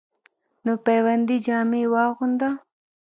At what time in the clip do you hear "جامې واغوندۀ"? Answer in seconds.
1.45-2.49